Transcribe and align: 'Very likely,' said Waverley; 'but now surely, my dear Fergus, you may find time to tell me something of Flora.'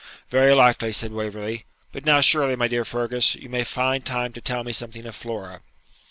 'Very 0.31 0.51
likely,' 0.51 0.91
said 0.93 1.11
Waverley; 1.11 1.65
'but 1.91 2.05
now 2.05 2.21
surely, 2.21 2.55
my 2.55 2.67
dear 2.67 2.83
Fergus, 2.83 3.35
you 3.35 3.49
may 3.49 3.63
find 3.63 4.03
time 4.03 4.33
to 4.33 4.41
tell 4.41 4.63
me 4.63 4.71
something 4.71 5.05
of 5.05 5.15
Flora.' 5.15 5.61